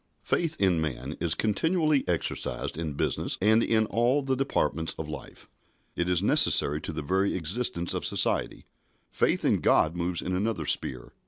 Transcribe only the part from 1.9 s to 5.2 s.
exercised in business and in all the departments of